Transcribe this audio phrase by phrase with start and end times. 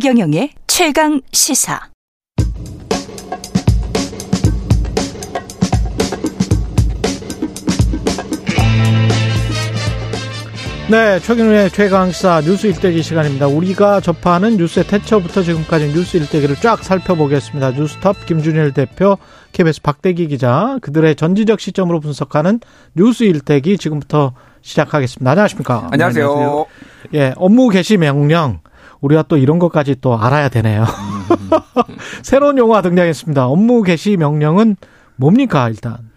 [0.00, 1.78] 최경영의 최강 시사.
[10.90, 13.46] 네, 최근의 최강사 뉴스 일대기 시간입니다.
[13.46, 17.72] 우리가 접하는 뉴스의 태초부터 지금까지 뉴스 일대기를 쫙 살펴보겠습니다.
[17.72, 19.18] 뉴스톱 김준일 대표,
[19.52, 22.60] KBS 박대기 기자, 그들의 전지적 시점으로 분석하는
[22.96, 25.30] 뉴스 일대기 지금부터 시작하겠습니다.
[25.30, 25.88] 안녕하십니까?
[25.92, 26.32] 안녕하세요.
[26.32, 26.66] 안녕하세요.
[27.12, 28.60] 예, 업무 개시 명령.
[29.00, 30.84] 우리가 또 이런 것까지 또 알아야 되네요.
[32.22, 33.46] 새로운 용어가 등장했습니다.
[33.46, 34.76] 업무 개시 명령은
[35.16, 36.10] 뭡니까, 일단?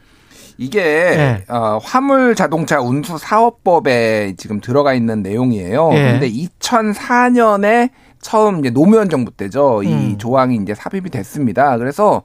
[0.57, 1.43] 이게 네.
[1.49, 5.89] 어, 화물 자동차 운수 사업법에 지금 들어가 있는 내용이에요.
[5.89, 6.11] 네.
[6.13, 7.89] 근데 2004년에
[8.21, 9.79] 처음 이제 노무현 정부 때죠.
[9.79, 9.85] 음.
[9.85, 11.77] 이 조항이 이제 삽입이 됐습니다.
[11.77, 12.21] 그래서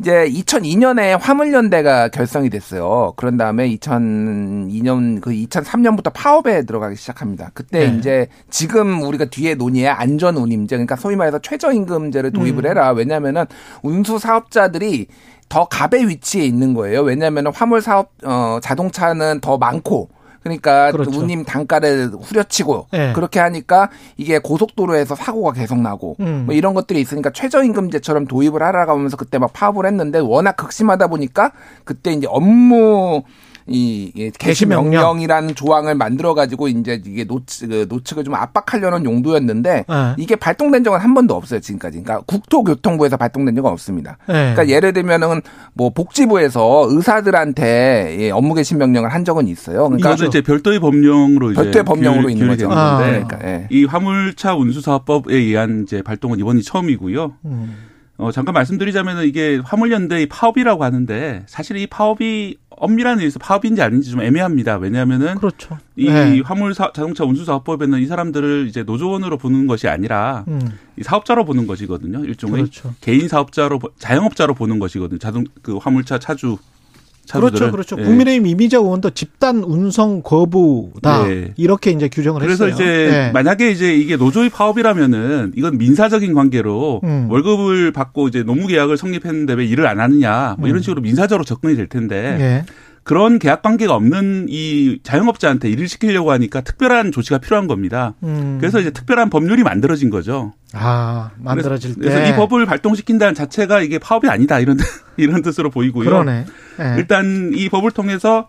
[0.00, 3.12] 이제 2002년에 화물연대가 결성이 됐어요.
[3.16, 7.50] 그런 다음에 2002년 그 2003년부터 파업에 들어가기 시작합니다.
[7.54, 7.96] 그때 네.
[7.96, 12.70] 이제 지금 우리가 뒤에 논의해 안전운임제 그러니까 소위 말해서 최저임금제를 도입을 음.
[12.70, 12.90] 해라.
[12.90, 13.44] 왜냐하면은
[13.82, 15.06] 운수 사업자들이
[15.48, 17.02] 더 갑의 위치에 있는 거예요.
[17.02, 20.08] 왜냐하면 화물 사업 어 자동차는 더 많고
[20.44, 21.10] 그러니까 그렇죠.
[21.18, 23.12] 운임 단가를 후려치고 네.
[23.14, 26.42] 그렇게 하니까 이게 고속도로에서 사고가 계속 나고 음.
[26.44, 31.52] 뭐 이런 것들이 있으니까 최저임금제처럼 도입을 하라고 하면서 그때 막 파업을 했는데 워낙 극심하다 보니까
[31.84, 33.22] 그때 이제 업무
[33.66, 40.14] 이 개시 명령이라는 조항을 만들어 가지고 이제 이게 노측 그 노측을 좀 압박하려는 용도였는데 네.
[40.18, 42.02] 이게 발동된 적은 한 번도 없어요 지금까지.
[42.02, 44.18] 그러니까 국토교통부에서 발동된 적은 없습니다.
[44.26, 44.34] 네.
[44.34, 45.40] 그러니까 예를 들면은
[45.72, 49.88] 뭐 복지부에서 의사들한테 예, 업무 개시 명령을 한 적은 있어요.
[49.88, 52.70] 그러니까 이것도 이제 별도의 법령으로 이제 별도의 법령으로 있는 거죠.
[52.70, 52.98] 아.
[52.98, 53.66] 그러니까 예.
[53.70, 57.32] 이 화물차 운수사업법에 의한 이제 발동은 이번이 처음이고요.
[57.46, 57.74] 음.
[58.16, 64.20] 어, 잠깐 말씀드리자면 이게 화물연대의 파업이라고 하는데 사실 이 파업이 엄밀한 의미에서 파업인지 아닌지 좀
[64.22, 64.76] 애매합니다.
[64.76, 65.78] 왜냐하면은 그렇죠.
[65.96, 66.40] 이 네.
[66.44, 70.78] 화물 사, 자동차 운수 사업법에는 이 사람들을 이제 노조원으로 보는 것이 아니라 음.
[70.96, 72.24] 이 사업자로 보는 것이거든요.
[72.24, 72.94] 일종의 그렇죠.
[73.00, 75.18] 개인 사업자로 자영업자로 보는 것이거든요.
[75.18, 76.58] 자동 그 화물차 차주
[77.30, 77.96] 그렇죠, 그렇죠.
[77.98, 78.04] 예.
[78.04, 81.52] 국민의힘 이미자 의원도 집단 운송 거부다 예.
[81.56, 82.76] 이렇게 이제 규정을 그래서 했어요.
[82.76, 83.30] 그래서 이제 예.
[83.32, 87.26] 만약에 이제 이게 노조의 파업이라면은 이건 민사적인 관계로 음.
[87.30, 90.82] 월급을 받고 이제 노무 계약을 성립했는데 왜 일을 안 하느냐 뭐 이런 음.
[90.82, 92.64] 식으로 민사적으로 접근이 될 텐데 예.
[93.04, 98.14] 그런 계약 관계가 없는 이 자영업자한테 일을 시키려고 하니까 특별한 조치가 필요한 겁니다.
[98.22, 98.56] 음.
[98.58, 100.54] 그래서 이제 특별한 법률이 만들어진 거죠.
[100.72, 102.22] 아, 만들어질 그래서, 때.
[102.22, 104.78] 그래서 이 법을 발동시킨다는 자체가 이게 파업이 아니다 이런
[105.18, 106.06] 이런 뜻으로 보이고요.
[106.06, 106.46] 그러네.
[106.78, 106.94] 네.
[106.96, 108.48] 일단 이 법을 통해서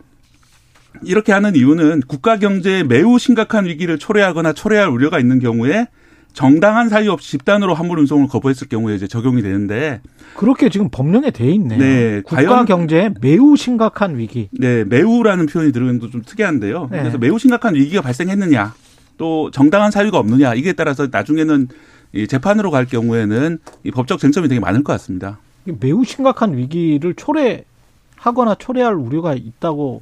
[1.03, 5.87] 이렇게 하는 이유는 국가 경제에 매우 심각한 위기를 초래하거나 초래할 우려가 있는 경우에
[6.35, 10.01] 정당한 사유 없이 집단으로 화물 운송을 거부했을 경우에 이제 적용이 되는데
[10.35, 11.79] 그렇게 지금 법령에 돼 있네요.
[11.79, 14.49] 네, 국가 경제에 매우 심각한 위기.
[14.51, 16.89] 네, 매우라는 표현이 들어가는 것도 좀 특이한데요.
[16.91, 16.99] 네.
[16.99, 18.73] 그래서 매우 심각한 위기가 발생했느냐,
[19.17, 21.69] 또 정당한 사유가 없느냐 이게 따라서 나중에는
[22.13, 25.39] 이 재판으로 갈 경우에는 이 법적 쟁점이 되게 많을 것 같습니다.
[25.63, 30.01] 매우 심각한 위기를 초래하거나 초래할 우려가 있다고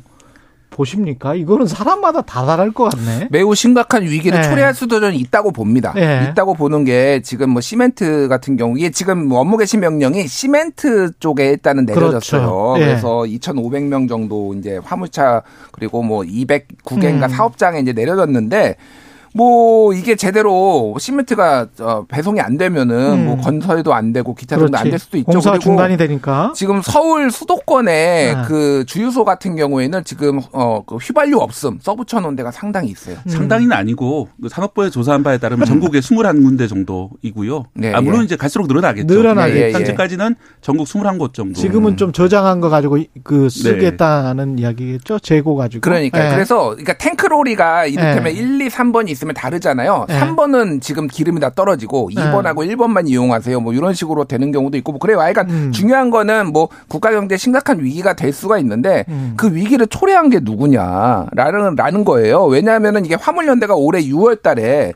[0.73, 1.35] 보십니까?
[1.35, 3.27] 이거는 사람마다 다 다를 것 같네.
[3.31, 4.49] 매우 심각한 위기를 네.
[4.49, 5.93] 초래할 수도 저는 있다고 봅니다.
[5.95, 6.29] 네.
[6.31, 11.13] 있다고 보는 게 지금 뭐 시멘트 같은 경우 이게 지금 뭐 업무 개시 명령이 시멘트
[11.19, 12.41] 쪽에 일단은 내려졌어요.
[12.41, 12.73] 그렇죠.
[12.77, 12.85] 네.
[12.85, 17.29] 그래서 2,500명 정도 이제 화물차 그리고 뭐 209개인가 음.
[17.29, 18.75] 사업장에 이제 내려졌는데
[19.33, 23.25] 뭐 이게 제대로 시멘트가 어, 배송이 안 되면은 음.
[23.25, 25.31] 뭐 건설도 안 되고 기타 등도 안 될 수도 있죠.
[25.31, 28.41] 공사 중단이 되니까 지금 서울 수도권에 네.
[28.47, 33.15] 그 주유소 같은 경우에는 지금 어 그 휘발유 없음 써붙여 놓은 데가 상당히 있어요.
[33.25, 33.29] 음.
[33.29, 37.63] 상당히는 아니고 그 산업부에 조사한 바에 따르면 전국에 21군데 정도이고요.
[37.75, 38.25] 네, 아 물론 예.
[38.25, 39.13] 이제 갈수록 늘어나겠죠.
[39.13, 39.57] 늘어나겠죠.
[39.59, 41.53] 예, 예, 현재까지는 전국 21곳 정도.
[41.59, 44.61] 지금은 좀 저장한 거 가지고 그 쓰겠다는 네.
[44.63, 45.19] 이야기겠죠.
[45.19, 45.81] 재고 가지고.
[45.81, 46.31] 그러니까 네.
[46.35, 50.05] 그래서 그러니까 탱크로리가 이를테면 1, 2, 3번이 있으면 다르잖아요.
[50.07, 50.19] 네.
[50.19, 52.75] 3번은 지금 기름이 다 떨어지고 2번하고 네.
[52.75, 53.59] 1번만 이용하세요.
[53.61, 55.17] 뭐 이런 식으로 되는 경우도 있고 뭐 그래요.
[55.17, 55.71] 그러니까 음.
[55.71, 59.33] 중요한 거는 뭐 국가 경제 심각한 위기가 될 수가 있는데 음.
[59.37, 62.43] 그 위기를 초래한 게 누구냐라는 라는 거예요.
[62.45, 64.93] 왜냐하면은 이게 화물연대가 올해 6월 달에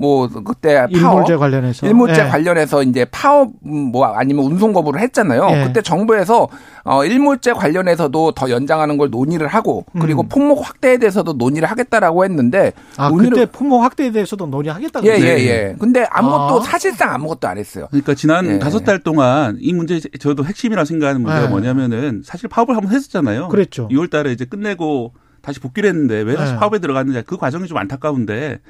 [0.00, 2.28] 뭐 그때 파업 일몰제 관련해서 일몰제 네.
[2.30, 5.50] 관련해서 이제 파업 뭐 아니면 운송 거부를 했잖아요.
[5.50, 5.64] 네.
[5.66, 6.48] 그때 정부에서
[6.84, 10.28] 어 일몰제 관련해서도 더 연장하는 걸 논의를 하고 그리고 음.
[10.28, 15.22] 품목 확대에 대해서도 논의를 하겠다라고 했는데 아 그때 품목 확대에 대해서도 논의하겠다고 예예예.
[15.22, 15.76] 예, 예.
[15.78, 16.62] 근데 아무것도 아.
[16.62, 17.86] 사실상 아무것도 안 했어요.
[17.90, 18.58] 그러니까 지난 예.
[18.58, 18.84] 다섯 예.
[18.86, 21.48] 달 동안 이 문제 저도 핵심이라 생각하는 문제가 예.
[21.48, 23.48] 뭐냐면은 사실 파업을 한번 했었잖아요.
[23.48, 23.86] 그랬죠.
[23.88, 25.12] 6월 달에 이제 끝내고
[25.42, 26.56] 다시 복귀를 했는데 왜 다시 예.
[26.56, 28.60] 파업에 들어갔느냐 그 과정이 좀 안타까운데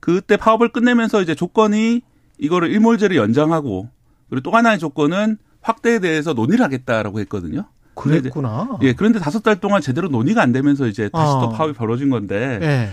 [0.00, 2.02] 그때 파업을 끝내면서 이제 조건이
[2.38, 3.88] 이거를 일몰제를 연장하고
[4.30, 7.64] 그리고 또 하나의 조건은 확대에 대해서 논의를 하겠다라고 했거든요.
[7.94, 8.78] 그랬구나.
[8.82, 11.40] 예, 그런데 다섯 달 동안 제대로 논의가 안 되면서 이제 다시 어.
[11.40, 12.58] 또 파업이 벌어진 건데.
[12.60, 12.90] 네.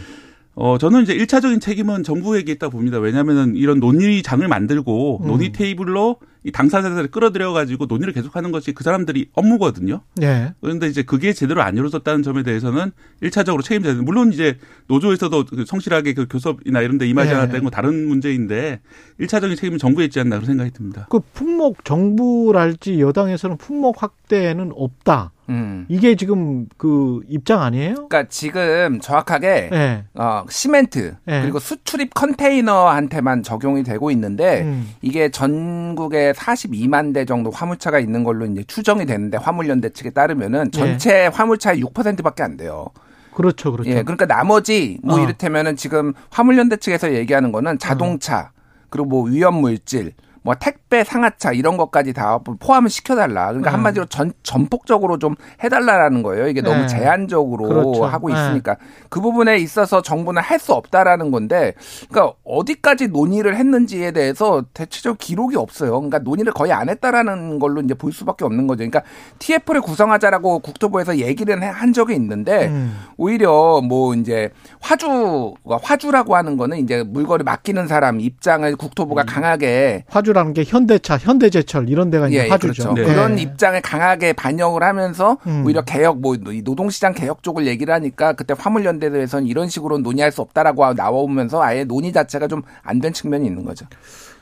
[0.55, 2.97] 어, 저는 이제 1차적인 책임은 정부에게 있다 봅니다.
[2.97, 5.27] 왜냐하면 이런 논의장을 만들고 음.
[5.27, 10.01] 논의 테이블로 이 당사자들을 끌어들여 가지고 논의를 계속하는 것이 그 사람들이 업무거든요.
[10.15, 10.53] 네.
[10.61, 12.91] 그런데 이제 그게 제대로 안 이루어졌다는 점에 대해서는
[13.23, 17.35] 1차적으로 책임져야 되는 물론 이제 노조에서도 그 성실하게 그 교섭이나 이런 데 임하지 네.
[17.35, 18.79] 않았다는 건 다른 문제인데
[19.19, 21.07] 1차적인 책임은 정부에 있지 않나 그런 생각이 듭니다.
[21.09, 25.31] 그 품목 정부랄지 여당에서는 품목 확대는 없다.
[25.49, 25.85] 음.
[25.89, 27.93] 이게 지금 그 입장 아니에요?
[27.93, 30.03] 그러니까 지금 정확하게 네.
[30.15, 31.41] 어, 시멘트 네.
[31.41, 34.91] 그리고 수출입 컨테이너한테만 적용이 되고 있는데 음.
[35.01, 41.13] 이게 전국에 42만 대 정도 화물차가 있는 걸로 이제 추정이 되는데 화물연대 측에 따르면은 전체
[41.13, 41.27] 네.
[41.27, 42.87] 화물차의 6%밖에 안 돼요.
[43.33, 43.89] 그렇죠, 그렇죠.
[43.89, 45.21] 예, 그러니까 나머지 뭐 어.
[45.21, 48.55] 이를테면은 지금 화물연대 측에서 얘기하는 거는 자동차 어.
[48.89, 50.13] 그리고 뭐 위험 물질
[50.45, 53.47] 뭐 택배, 상하차 이런 것까지 다 포함을 시켜달라.
[53.47, 53.73] 그러니까 음.
[53.73, 55.33] 한마디로 전 전폭적으로 좀
[55.63, 56.47] 해달라라는 거예요.
[56.47, 56.87] 이게 너무 네.
[56.87, 58.05] 제한적으로 그렇죠.
[58.05, 58.35] 하고 네.
[58.35, 58.79] 있으니까 네.
[59.09, 61.73] 그 부분에 있어서 정부는 할 수 없다라는 건데,
[62.09, 65.91] 그러니까 어디까지 논의를 했는지에 대해서 대체적 기록이 없어요.
[65.91, 68.77] 그러니까 논의를 거의 안 했다라는 걸로 이제 볼 수밖에 없는 거죠.
[68.77, 69.01] 그러니까
[69.39, 72.97] TF를 구성하자라고 국토부에서 얘기를 한 적이 있는데 음.
[73.17, 79.25] 오히려 뭐 이제 화주 화주라고 하는 거는 이제 물건을 맡기는 사람 입장을 국토부가 음.
[79.25, 82.93] 강하게 화주 화주라는 게 현대차, 현대제철 이런 데가 이제 예, 예, 화주죠.
[82.93, 82.93] 그렇죠.
[82.93, 83.03] 네.
[83.05, 85.63] 그런 입장을 강하게 반영을 하면서 음.
[85.65, 90.93] 오히려 개혁 뭐 노동시장 개혁 쪽을 얘기를 하니까 그때 화물연대에서는 이런 식으로 논의할 수 없다라고
[90.93, 93.85] 나오면서 아예 논의 자체가 좀 안 된 측면이 있는 거죠.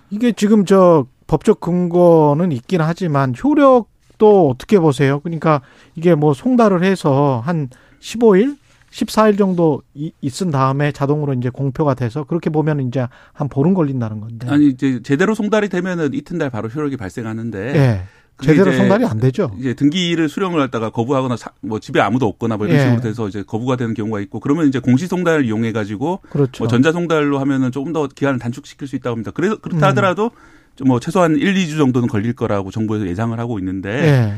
[0.10, 5.20] 이게 지금 저 법적 근거는 있긴 하지만 효력도 어떻게 보세요?
[5.22, 5.62] 그러니까
[5.96, 7.70] 이게 뭐 송달을 해서 한
[8.02, 8.58] 15일
[8.94, 9.82] 14일 정도
[10.22, 14.48] 있은 다음에 자동으로 이제 공표가 돼서 그렇게 보면 이제 한 보름 걸린다는 건데.
[14.50, 17.74] 아니 이제 제대로 송달이 되면은 이튿날 바로 효력이 발생하는데.
[17.74, 18.04] 네.
[18.42, 19.52] 제대로 송달이 안 되죠.
[19.60, 22.84] 이제 등기를 수령을 하다가 거부하거나 사, 뭐 집에 아무도 없거나 뭐 이런 예.
[22.84, 26.64] 식으로 돼서 이제 거부가 되는 경우가 있고 그러면 이제 공시 송달을 이용해 가지고 그렇죠.
[26.64, 29.32] 뭐 전자 송달로 하면은 조금 더 기한을 단축시킬 수 있다고 합니다.
[29.34, 29.90] 그래서 그렇다 음.
[29.92, 30.32] 하더라도
[30.76, 34.34] 좀뭐 최소한 1, 2주 정도는 걸릴 거라고 정부에서 예상을 하고 있는데 예.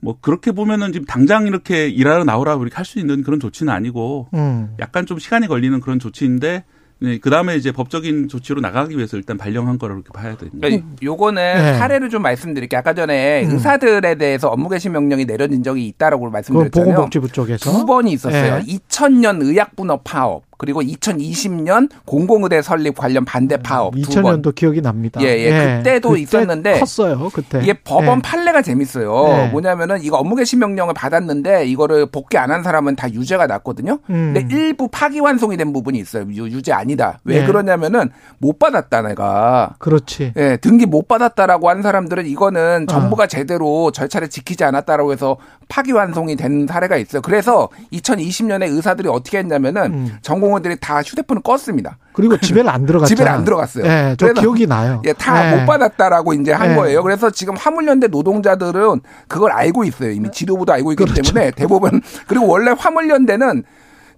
[0.00, 4.74] 뭐 그렇게 보면은 지금 당장 이렇게 일하러 나오라 이렇게 할수 있는 그런 조치는 아니고 음.
[4.78, 6.64] 약간 좀 시간이 걸리는 그런 조치인데
[6.98, 10.66] 네, 그 다음에 이제 법적인 조치로 나가기 위해서 일단 발령한 거라고 이렇게 봐야 됩니다.
[10.66, 11.78] 그러니까 요거는 네.
[11.78, 12.78] 사례를 좀 말씀드릴게요.
[12.78, 13.50] 아까 전에 음.
[13.50, 16.90] 의사들에 대해서 업무 개시 명령이 내려진 적이 있다라고 말씀드렸잖아요.
[16.90, 18.60] 보건복지부 쪽에서 두 번이 있었어요.
[18.60, 18.64] 네.
[18.64, 25.20] 2000년 의약분업 파업 그리고 2020년 공공의대 설립 관련 반대 파업 2000년도 기억이 납니다.
[25.22, 25.50] 예, 예.
[25.50, 25.76] 네.
[25.78, 27.28] 그때도 그때 있었는데 컸어요.
[27.32, 27.60] 그때.
[27.62, 28.22] 이게 법원 네.
[28.22, 29.28] 판례가 재밌어요.
[29.28, 29.48] 네.
[29.48, 33.98] 뭐냐면은 이거 업무 개시 명령을 받았는데 이거를 복귀 안 한 사람은 다 유죄가 났거든요.
[34.08, 34.32] 음.
[34.34, 36.24] 근데 일부 파기환송이 된 부분이 있어요.
[36.32, 37.18] 유, 죄 아니다.
[37.24, 37.46] 왜 네.
[37.46, 39.74] 그러냐면은 못 받았다 내가.
[39.78, 40.32] 그렇지.
[40.36, 43.26] 예, 등기 못 받았다라고 한 사람들은 이거는 정부가 어.
[43.26, 45.36] 제대로 절차를 지키지 않았다라고 해서
[45.68, 47.20] 파기환송이 된 사례가 있어요.
[47.22, 50.16] 그래서 2020년에 의사들이 어떻게 했냐면은 음.
[50.22, 51.94] 전 공의들이 다 휴대폰을 껐습니다.
[52.12, 53.14] 그리고 집에는 안 들어갔죠.
[53.14, 53.84] 집에는 안 들어갔어요.
[53.84, 55.02] 네, 저 기억이 나요.
[55.04, 55.66] 예, 다못 네.
[55.66, 56.74] 받았다라고 이제 한 네.
[56.76, 57.02] 거예요.
[57.02, 60.10] 그래서 지금 화물연대 노동자들은 그걸 알고 있어요.
[60.12, 61.22] 이미 지도부도 알고 있기 그렇죠.
[61.22, 63.64] 때문에 대부분 그리고 원래 화물연대는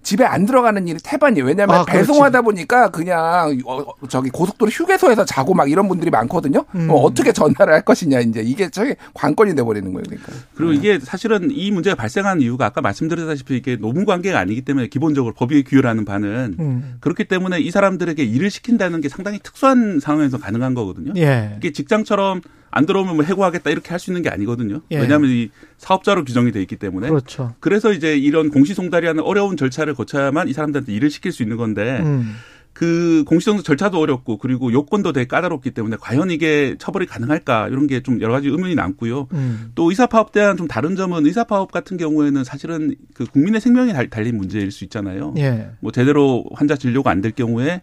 [0.03, 1.45] 집에 안 들어가는 일이 태반이에요.
[1.45, 6.65] 왜냐하면 아, 배송하다 보니까 그냥 어, 저기 고속도로 휴게소에서 자고 막 이런 분들이 많거든요.
[6.75, 6.87] 음.
[6.89, 10.03] 어 떻게 전화를 할 것이냐 이제 이게 저게 관건이 돼버리는 거예요.
[10.03, 10.31] 그러니까.
[10.55, 15.33] 그리고 이게 사실은 이 문제가 발생한 이유가 아까 말씀드렸다시피 이게 노무 관계가 아니기 때문에 기본적으로
[15.33, 16.97] 법이 규율하는 바는 음.
[17.01, 21.13] 그렇기 때문에 이 사람들에게 일을 시킨다는 게 상당히 특수한 상황에서 가능한 거거든요.
[21.17, 21.55] 예.
[21.57, 24.81] 이게 직장처럼 안 들어오면 뭐 해고하겠다 이렇게 할 수 있는 게 아니거든요.
[24.91, 24.99] 예.
[24.99, 27.09] 왜냐하면 이 사업자로 규정이 돼 있기 때문에.
[27.09, 27.53] 그렇죠.
[27.59, 32.35] 그래서 이제 이런 공시송달이라는 어려운 절차를 거쳐야만 이 사람들한테 일을 시킬 수 있는 건데 음.
[32.71, 37.99] 그 공시송달 절차도 어렵고 그리고 요건도 되게 까다롭기 때문에 과연 이게 처벌이 가능할까 이런 게
[38.01, 39.27] 좀 여러 가지 의문이 남고요.
[39.33, 39.71] 음.
[39.75, 44.71] 또 의사파업 대한 좀 다른 점은 의사파업 같은 경우에는 사실은 그 국민의 생명이 달린 문제일
[44.71, 45.33] 수 있잖아요.
[45.37, 45.71] 예.
[45.81, 47.81] 뭐 제대로 환자 진료가 안 될 경우에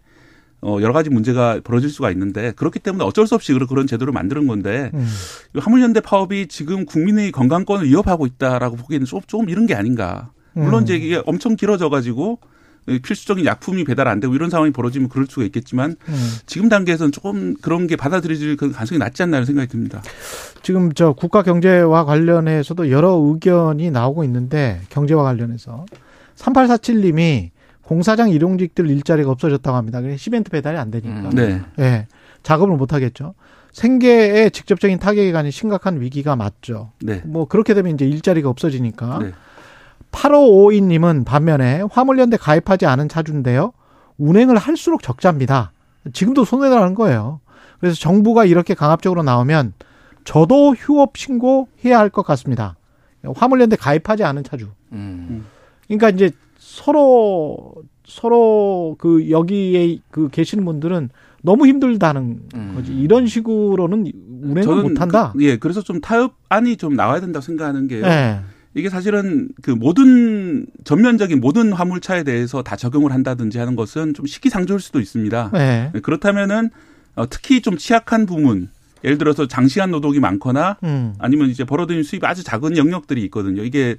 [0.67, 4.49] 어, 여러 가지 문제가 벌어질 수가 있는데 그렇기 때문에 어쩔 수 없이 그런 제도를 만드는
[4.49, 5.07] 건데 음.
[5.57, 10.33] 화물연대 파업이 지금 국민의 건강권을 위협하고 있다라고 보기에는 좀, 좀 이런 게 아닌가.
[10.55, 10.83] 물론 음.
[10.83, 12.41] 이제 이게 엄청 길어져 가지고
[12.87, 16.31] 필수적인 약품이 배달 안 되고 이런 상황이 벌어지면 그럴 수가 있겠지만 음.
[16.47, 20.03] 지금 단계에서는 조금 그런 게 받아들여질 가능성이 낮지 않나 는 생각이 듭니다.
[20.63, 25.87] 지금 저 국가 경제와 관련해서도 여러 의견이 나오고 있는데 경제와 관련해서
[26.37, 27.51] 3847님이
[27.87, 30.01] 공사장 일용직들 일자리가 없어졌다고 합니다.
[30.01, 31.29] 그래 시멘트 배달이 안 되니까.
[31.29, 31.61] 음, 네.
[31.77, 32.07] 네.
[32.43, 33.35] 작업을 못 하겠죠.
[33.73, 36.91] 생계에 직접적인 타격이 가는 심각한 위기가 맞죠.
[37.01, 37.23] 네.
[37.25, 39.19] 뭐 그렇게 되면 이제 일자리가 없어지니까.
[39.23, 39.33] 네.
[40.11, 43.73] 8552님은 반면에 화물연대 가입하지 않은 차주인데요.
[44.19, 45.71] 운행을 할수록 적자입니다.
[46.13, 47.41] 지금도 손해라는 거예요.
[47.79, 49.75] 그래서 정부가 이렇게 강압적으로 나오면
[50.25, 52.75] 저도 휴업 신고해야 할 것 같습니다.
[53.37, 54.71] 화물연대 가입하지 않은 차주.
[54.93, 55.47] 음.
[55.87, 56.31] 그러니까 이제
[56.77, 57.75] 서로
[58.07, 61.09] 서로 그 여기에 그 계시는 분들은
[61.43, 62.73] 너무 힘들다는 음.
[62.75, 62.93] 거지.
[62.93, 65.33] 이런 식으로는 운행을 못 한다.
[65.33, 68.03] 그, 예, 그래서 좀 타협안이 좀 나와야 된다고 생각하는 게요.
[68.03, 68.41] 네.
[68.75, 74.81] 이게 사실은 그 모든 전면적인 모든 화물차에 대해서 다 적용을 한다든지 하는 것은 좀 시기상조일
[74.81, 75.51] 수도 있습니다.
[75.55, 75.93] 네.
[76.03, 76.69] 그렇다면은
[77.15, 78.69] 어, 특히 좀 취약한 부문
[79.03, 81.15] 예를 들어서 장시간 노동이 많거나 음.
[81.19, 83.63] 아니면 이제 벌어들인 수입이 아주 작은 영역들이 있거든요.
[83.63, 83.97] 이게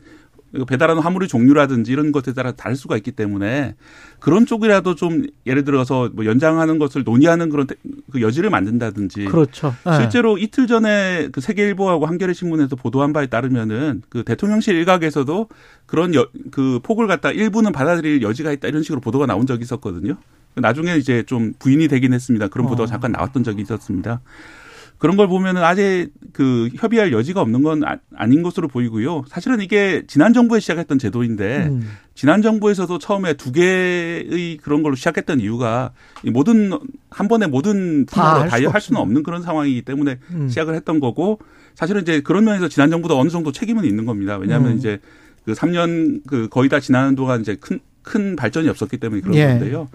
[0.67, 3.75] 배달하는 화물의 종류라든지 이런 것에 따라 다를 수가 있기 때문에
[4.19, 7.67] 그런 쪽이라도 좀 예를 들어서 뭐 연장하는 것을 논의하는 그런
[8.11, 9.75] 그 여지를 만든다든지 그렇죠.
[9.85, 9.97] 네.
[9.97, 15.49] 실제로 이틀 전에 그 세계일보하고 한겨레 신문에서 보도한 바에 따르면은 그 대통령실 일각에서도
[15.85, 20.17] 그런 여, 그 폭을 갖다 일부는 받아들일 여지가 있다 이런 식으로 보도가 나온 적이 있었거든요.
[20.55, 22.47] 나중에 이제 좀 부인이 되긴 했습니다.
[22.47, 22.87] 그런 보도가 어.
[22.87, 24.21] 잠깐 나왔던 적이 있었습니다.
[24.97, 29.25] 그런 걸 보면은 아직 그 협의할 여지가 없는 건 아, 닌 것으로 보이고요.
[29.27, 31.87] 사실은 이게 지난 정부에 시작했던 제도인데 음.
[32.15, 35.91] 지난 정부에서도 처음에 두 개의 그런 걸로 시작했던 이유가
[36.25, 36.71] 모든
[37.11, 40.49] 한 번에 모든 팀으로 다할 수는 없는 그런 상황이기 때문에 음.
[40.49, 41.39] 시작을 했던 거고
[41.75, 44.37] 사실은 이제 그런 면에서 지난 정부도 어느 정도 책임은 있는 겁니다.
[44.37, 44.77] 왜냐하면 음.
[44.77, 44.99] 이제
[45.45, 49.45] 그 3년 그 거의 다 지나는 동안 이제 큰큰 발전이 없었기 때문에 그런 예.
[49.47, 49.89] 건데요.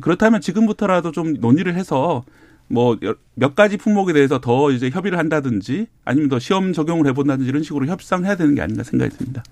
[0.00, 2.24] 그렇다면 지금부터라도 좀 논의를 해서
[2.68, 2.96] 뭐
[3.36, 7.86] 몇 가지 품목에 대해서 더 이제 협의를 한다든지 아니면 더 시험 적용을 해본다든지 이런 식으로
[7.86, 9.42] 협상해야 되는 게 아닌가 생각이 듭니다.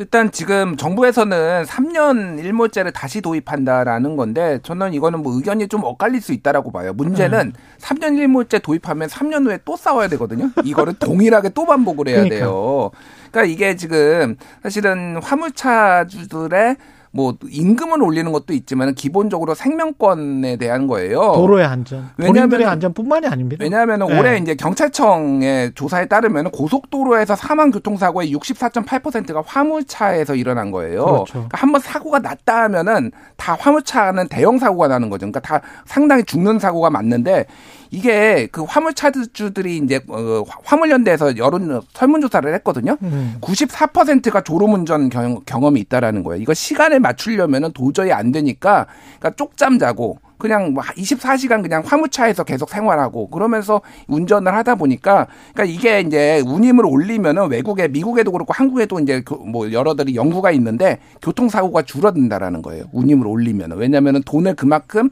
[0.00, 6.32] 일단 지금 정부에서는 3년 일몰제를 다시 도입한다라는 건데 저는 이거는 뭐 의견이 좀 엇갈릴 수
[6.32, 6.92] 있다라고 봐요.
[6.94, 7.52] 문제는 음.
[7.78, 10.50] 3년 일몰제 도입하면 3년 후에 또 싸워야 되거든요.
[10.64, 12.36] 이거를 동일하게 또 반복을 해야 그러니까.
[12.36, 12.90] 돼요.
[13.30, 16.76] 그러니까 이게 지금 사실은 화물차주들의
[17.14, 21.32] 뭐 임금을 올리는 것도 있지만 기본적으로 생명권에 대한 거예요.
[21.36, 23.62] 도로의 안전, 왜냐하면 안전뿐만이 아닙니다.
[23.62, 24.18] 왜냐하면 네.
[24.18, 31.04] 올해 이제 경찰청의 조사에 따르면 고속도로에서 사망 교통사고의 64.8%가 화물차에서 일어난 거예요.
[31.04, 31.24] 그렇죠.
[31.34, 35.20] 그러니까 한번 사고가 났다 하면은 다 화물차는 대형 사고가 나는 거죠.
[35.30, 37.46] 그러니까 다 상당히 죽는 사고가 맞는데
[37.94, 42.96] 이게 그 화물차주들이 이제 어, 화물연대에서 여론 설문조사를 했거든요.
[43.02, 43.36] 음.
[43.40, 46.42] 94%가 졸음운전 경, 경험이 있다라는 거예요.
[46.42, 48.86] 이거 시간에 맞추려면은 도저히 안 되니까
[49.20, 55.64] 그러니까 쪽잠 자고 그냥 24시간 뭐 그냥 화물차에서 계속 생활하고 그러면서 운전을 하다 보니까 그러니까
[55.64, 62.60] 이게 이제 운임을 올리면은 외국에 미국에도 그렇고 한국에도 이제 뭐 여러들이 연구가 있는데 교통사고가 줄어든다라는
[62.60, 62.84] 거예요.
[62.92, 65.10] 운임을 올리면은 왜냐면은 돈을 그만큼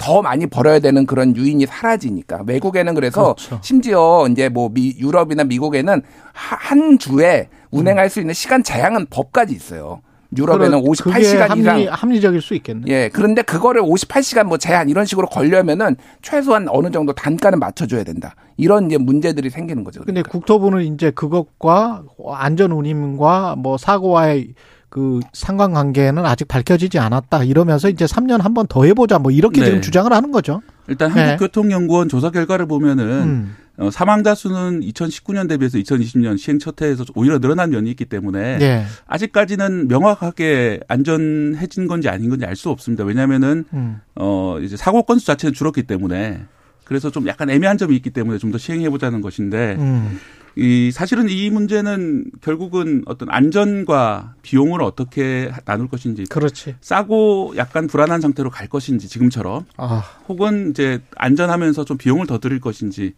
[0.00, 3.60] 더 많이 벌어야 되는 그런 유인이 사라지니까 외국에는 그래서 그렇죠.
[3.62, 6.02] 심지어 이제 뭐 미, 유럽이나 미국에는
[6.32, 10.00] 한 주에 운행할 수 있는 시간 제한은 법까지 있어요.
[10.36, 12.84] 유럽에는 58시간 합리, 이상 합리적일 수 있겠네.
[12.86, 13.10] 예.
[13.12, 18.34] 그런데 그거를 58시간 뭐 제한 이런 식으로 걸려면은 최소한 어느 정도 단가는 맞춰 줘야 된다.
[18.56, 20.00] 이런 이제 문제들이 생기는 거죠.
[20.00, 20.22] 그러니까.
[20.22, 24.54] 근데 국토부는 이제 그것과 안전 운임과 뭐 사고와의
[24.90, 29.66] 그 상관관계는 아직 밝혀지지 않았다 이러면서 이제 3년 한 번 더 해보자 뭐 이렇게 네.
[29.66, 30.60] 지금 주장을 하는 거죠.
[30.88, 31.20] 일단 네.
[31.20, 33.56] 한국교통연구원 조사 결과를 보면은 음.
[33.78, 38.84] 어, 사망자 수는 2019년 대비해서 2020년 시행 첫 해에서 오히려 늘어난 면이 있기 때문에 네.
[39.06, 43.04] 아직까지는 명확하게 안전해진 건지 아닌 건지 알 수 없습니다.
[43.04, 44.00] 왜냐하면은 음.
[44.16, 46.42] 어 이제 사고 건수 자체는 줄었기 때문에
[46.84, 49.76] 그래서 좀 약간 애매한 점이 있기 때문에 좀 더 시행해 보자는 것인데.
[49.78, 50.18] 음.
[50.56, 56.74] 이 사실은 이 문제는 결국은 어떤 안전과 비용을 어떻게 나눌 것인지 그렇지.
[56.80, 60.02] 싸고 약간 불안한 상태로 갈 것인지 지금처럼 아.
[60.28, 63.14] 혹은 이제 안전하면서 좀 비용을 더 들일 것인지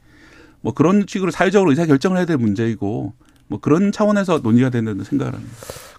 [0.60, 3.12] 뭐 그런 식으로 사회적으로 의사 결정을 해야 될 문제이고
[3.48, 5.54] 뭐 그런 차원에서 논의가 되는 생각을 합니다.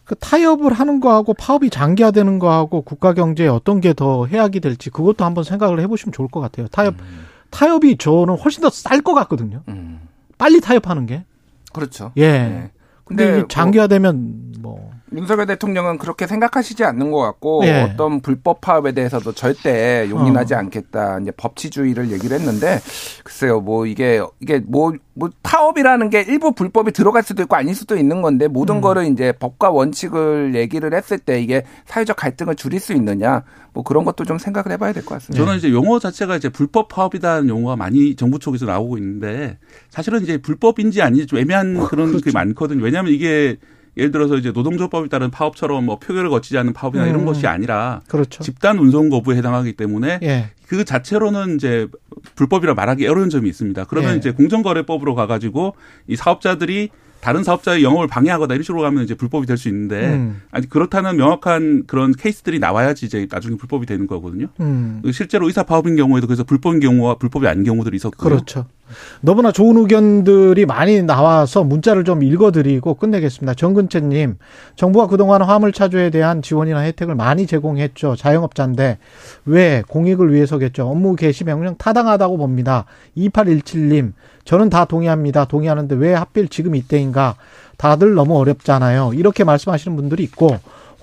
[0.05, 5.23] 그 타협을 하는 거하고 파업이 장기화되는 거하고 국가 경제에 어떤 게 더 해악이 될지 그것도
[5.25, 6.67] 한번 생각을 해보시면 좋을 것 같아요.
[6.67, 7.25] 타협 음.
[7.51, 9.61] 타협이 저는 훨씬 더 쌀 것 같거든요.
[9.69, 9.99] 음.
[10.43, 11.23] 빨리 타협하는 게.
[11.71, 12.12] 그렇죠.
[12.17, 12.29] 예.
[12.29, 12.71] 네.
[13.05, 14.52] 근데, 근데 장기화되면 뭐
[15.15, 17.82] 윤석열 대통령은 그렇게 생각하시지 않는 것 같고 예.
[17.82, 20.58] 어떤 불법 파업에 대해서도 절대 용인하지 어.
[20.58, 21.20] 않겠다.
[21.22, 22.79] 이제 법치주의를 얘기를 했는데
[23.24, 27.96] 글쎄요, 뭐 이게 이게 뭐뭐 뭐 파업이라는 게 일부 불법이 들어갈 수도 있고 아닐 수도
[27.96, 28.82] 있는 건데 모든 음.
[28.82, 33.43] 거를 이제 법과 원칙을 얘기를 했을 때 이게 사회적 갈등을 줄일 수 있느냐
[33.74, 35.43] 뭐 그런 것도 좀 생각을 해봐야 될 것 같습니다.
[35.43, 39.58] 저는 이제 용어 자체가 이제 불법 파업이라는 용어가 많이 정부 쪽에서 나오고 있는데
[39.89, 42.25] 사실은 이제 불법인지 아닌지 좀 애매한 그런 그렇죠.
[42.25, 42.84] 게 많거든요.
[42.84, 43.58] 왜냐하면 이게
[43.97, 47.09] 예를 들어서 이제 노동조법에 따른 파업처럼 뭐 표결을 거치지 않는 파업이나 음.
[47.09, 48.43] 이런 것이 아니라 그렇죠.
[48.43, 50.50] 집단 운송 거부에 해당하기 때문에 예.
[50.67, 51.88] 그 자체로는 이제
[52.35, 53.85] 불법이라 말하기 어려운 점이 있습니다.
[53.85, 54.17] 그러면 예.
[54.17, 55.75] 이제 공정거래법으로 가가지고
[56.07, 56.89] 이 사업자들이
[57.21, 60.41] 다른 사업자의 영업을 방해하거나 이런 식으로 가면 이제 불법이 될 수 있는데 음.
[60.51, 64.47] 아니 그렇다는 명확한 그런 케이스들이 나와야지 이제 나중에 불법이 되는 거거든요.
[64.59, 65.01] 음.
[65.13, 68.29] 실제로 의사 파업인 경우에도 그래서 불법인 경우와 불법이 아닌 경우들이 있었고요.
[68.29, 68.65] 그렇죠.
[69.21, 73.53] 너무나 좋은 의견들이 많이 나와서 문자를 좀 읽어드리고 끝내겠습니다.
[73.53, 74.37] 정근채님,
[74.75, 78.15] 정부가 그동안 화물차주에 대한 지원이나 혜택을 많이 제공했죠.
[78.15, 78.97] 자영업자인데
[79.45, 80.87] 왜 공익을 위해서겠죠.
[80.87, 82.85] 업무 개시 명령 타당하다고 봅니다.
[83.17, 84.13] 2817님,
[84.45, 85.45] 저는 다 동의합니다.
[85.45, 87.35] 동의하는데 왜 하필 지금 이때인가?
[87.77, 89.13] 다들 너무 어렵잖아요.
[89.13, 90.57] 이렇게 말씀하시는 분들이 있고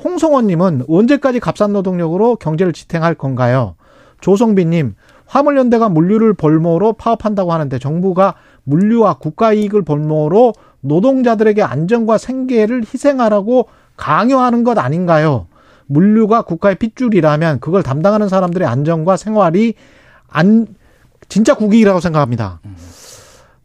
[0.04, 3.74] 홍성원님은 언제까지 값싼 노동력으로 경제를 지탱할 건가요?
[4.20, 4.94] 조성빈님,
[5.30, 8.34] 화물연대가 물류를 볼모로 파업한다고 하는데 정부가
[8.64, 15.46] 물류와 국가 이익을 볼모로 노동자들에게 안전과 생계를 희생하라고 강요하는 것 아닌가요?
[15.86, 19.74] 물류가 국가의 핏줄이라면 그걸 담당하는 사람들의 안전과 생활이
[20.28, 20.66] 안
[21.28, 22.60] 진짜 국익이라고 생각합니다.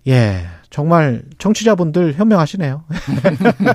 [0.08, 0.46] 예.
[0.76, 2.84] 정말 청취자분들 현명하시네요.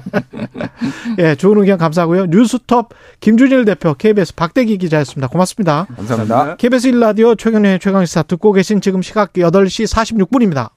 [1.19, 2.27] 예, 좋은 의견 감사하고요.
[2.27, 5.29] 뉴스톱 김준일 대표 KBS 박대기 기자였습니다.
[5.29, 5.87] 고맙습니다.
[5.97, 6.57] 감사합니다.
[6.57, 10.69] KBS 1라디오 최경련의 최강시사 듣고 계신 지금 시각 8시 46분입니다.